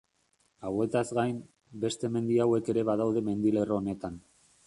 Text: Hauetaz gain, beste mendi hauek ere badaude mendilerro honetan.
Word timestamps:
Hauetaz 0.69 1.03
gain, 1.17 1.35
beste 1.83 2.11
mendi 2.15 2.41
hauek 2.45 2.73
ere 2.75 2.87
badaude 2.89 3.25
mendilerro 3.31 3.81
honetan. 3.83 4.19